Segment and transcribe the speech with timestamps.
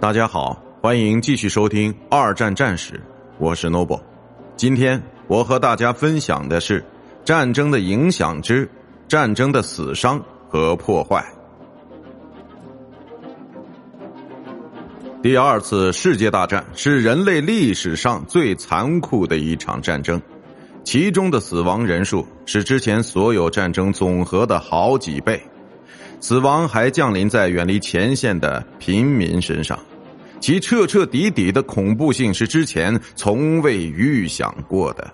[0.00, 2.98] 大家好，欢迎继续收听二战战史，
[3.38, 4.00] 我是 Noble。
[4.56, 6.82] 今天我和大家分享的是
[7.22, 8.66] 战争的影响之
[9.06, 10.18] 战争的死伤
[10.48, 11.22] 和破坏。
[15.22, 20.18] 第二次世界大战是人类历史上最残酷的一场战争，
[20.82, 25.38] 其中的死亡人数是之前所有战争总和的好几倍，
[26.20, 29.78] 死亡还降临在远离前线的平民身上。
[30.40, 35.08] 其彻彻底底的恐怖性是之前从未预想过的。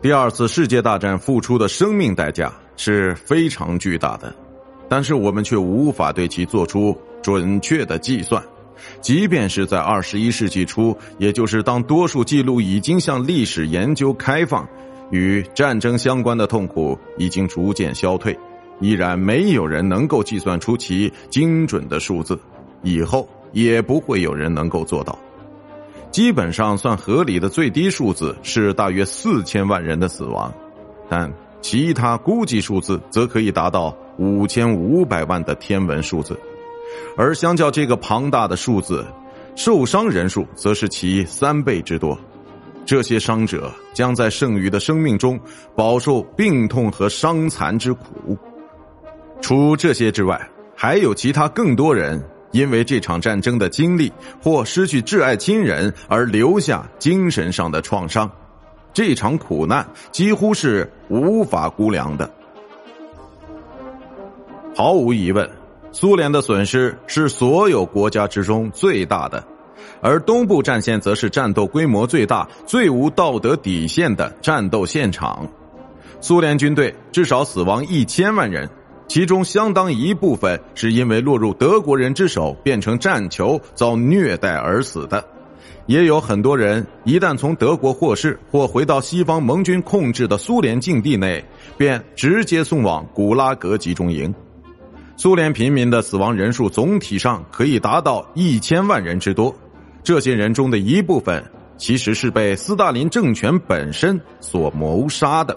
[0.00, 4.34] 第二次世界大战付出的生命代价是非常巨大的，
[4.88, 8.42] 但是我们却无法对其做出准确的计算。
[9.00, 14.68] 即便是在二十一世纪初，也就是当多数记录已经向历史研究开放，
[15.10, 18.36] 与战争相关的痛苦已经逐渐消退，
[18.80, 22.36] 依然没有人能够计算出其精准的数字。
[22.82, 25.18] 以后也不会有人能够做到。
[26.10, 30.52] 基本上算合理的最低数字是大约四千万人的死亡，
[31.08, 36.38] 但其他估计数字则可以达到五千五百万的天文数字。
[37.16, 39.06] 而相较这个庞大的数字，
[39.54, 42.18] 受伤人数则是其三倍之多。
[42.84, 45.40] 这些伤者将在剩余的生命中
[45.74, 48.36] 饱受病痛和伤残之苦。
[49.40, 52.22] 除这些之外，还有其他更多人。
[52.52, 58.30] 因为这场战争的经历或失去挚爱亲人而留下精神上的创伤，
[58.94, 62.30] 这场苦难几乎是无法估量的。
[64.74, 65.50] 毫无疑问，
[65.90, 69.42] 苏联的损失是所有国家之中最大的，
[70.00, 75.46] 而东部战线则是战斗规模最大、最无道德底线的战斗现场。
[76.20, 78.68] 苏联军队至少死亡一千万人。
[79.08, 85.22] 其中相当一部分是因为落入德国人之手，变成战囚遭虐待而死的，
[85.86, 91.44] 也有很多人一旦从德国获释或回到西方盟军控制的苏联境地内，
[91.76, 94.34] 便直接送往古拉格集中营。
[95.16, 99.54] 苏联平民的死亡人数总体上可以达到一千万人之多，
[100.02, 101.44] 这些人中的一部分
[101.76, 105.56] 其实是被斯大林政权本身所谋杀的。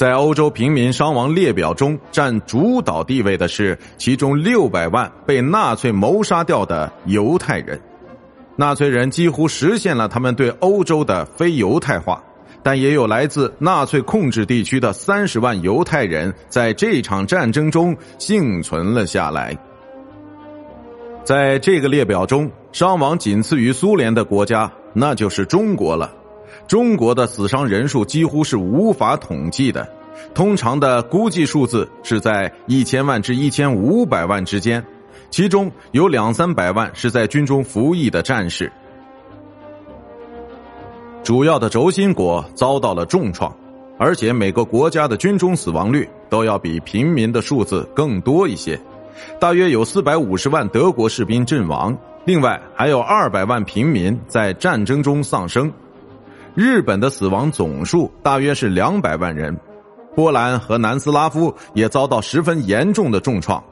[0.00, 7.78] 在欧洲平民伤亡列表中占主导地位的是其中六百万被纳粹谋杀掉的犹太人。
[8.56, 12.24] 纳粹人几乎实现了他们对欧洲的非犹太化，
[12.62, 19.54] 但也有来自纳粹控制地区的三十万犹太人在这场战争中幸存了下来。
[21.24, 26.10] 在这个列表中，伤亡仅次于苏联的国家，那就是中国了。
[26.66, 29.88] 中国的死伤人数几乎是无法统计的，
[30.34, 34.84] 通常的估计数字是在一千万至一千五百万之间，
[35.30, 38.70] 其中有两三百万是在军中服役的战士。
[41.22, 43.54] 主要的轴心国遭到了重创，
[43.98, 48.80] 而且每个国家的军中死亡率都要比平民的数字更多一些，
[49.38, 55.70] 大约有四百五十万德国士兵阵亡，另外还有二百万平民在战争中丧生。
[56.54, 59.56] 日本的死亡总数大约是两百万人，
[60.16, 63.62] 波兰和南斯拉夫也遭到十分严重的重创。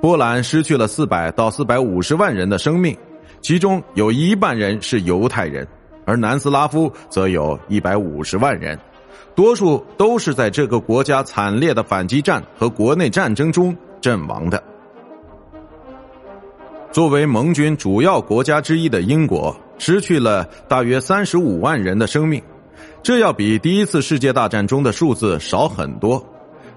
[0.00, 2.96] 波兰失去了四百到四百五十万人的生命，
[3.40, 5.66] 其中有一半人是犹太人，
[6.04, 8.78] 而南斯拉夫则有一百五十万人，
[9.34, 14.62] 多数都是在这个国家惨烈的反击战和国内战争中阵亡的。
[16.92, 19.56] 作为盟军主要国家之一的英国。
[19.78, 22.42] 失去了大约三十五万人的生命，
[23.02, 26.24] 这要比第一次世界大战中的数字少很多。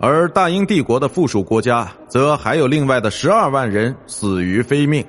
[0.00, 5.04] 而大英帝国的附属国家则还有另外的十二万人死于非命。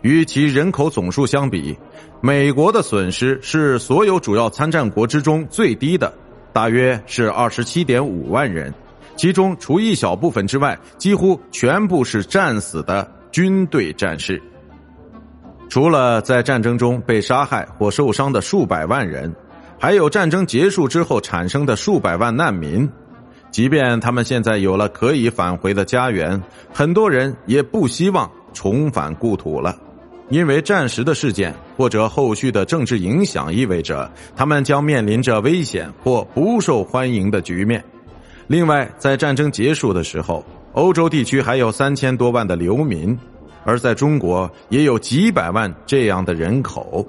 [0.00, 1.76] 与其人口总数相比，
[2.20, 6.12] 美国的损失是所有主要参战国之中最低的，
[6.52, 8.74] 大约是二十七点五万人，
[9.16, 14.42] 其中除一小部分之外，几乎全部是战死的军队战士。
[15.68, 19.34] 除了在战争中被杀害或受伤的数百万人，
[19.78, 22.88] 还有战争结束之后产生的数百万难民。
[23.50, 26.42] 即便他们现在有了可以返回的家园，
[26.72, 29.76] 很多人也不希望重返故土了，
[30.30, 37.82] 因为战时的事件或者后续的政治影响意味着他们将面临着危险或不受欢迎的局面。
[38.46, 43.18] 另外，在战争结束的时候，欧洲地区还有三千多万的流民。
[43.64, 47.06] 而在中国，也有几百万这样的人口。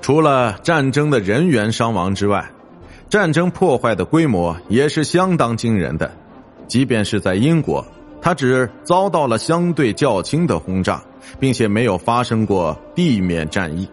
[0.00, 2.48] 除了战争的人员伤亡之外，
[3.08, 6.10] 战争破坏的规模也是相当惊人的。
[6.68, 7.84] 即便是在英国，
[8.20, 11.02] 它只遭到了相对较轻的轰炸，
[11.38, 13.88] 并且没有发生过地面战役，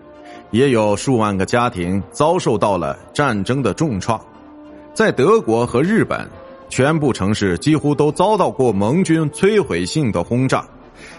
[0.52, 4.20] 也有数万个家庭遭受到了战争的重创。
[4.94, 6.28] 在德国和日本，
[6.74, 10.66] 全部城市几乎都遭到过盟军摧毁性的轰炸。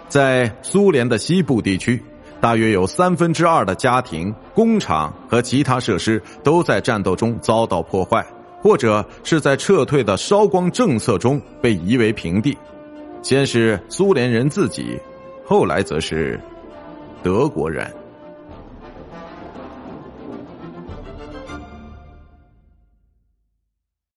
[0.09, 2.03] 在苏联的西部地区，
[2.41, 8.27] 大约有三分之二的家庭、工厂和其他设施都在战斗中遭到破坏，
[8.61, 12.59] 或者是在撤退的烧光政策中被夷为平地。
[13.23, 14.99] 先是苏联人自己，
[15.47, 16.37] 后来则是
[17.23, 17.89] 德国人。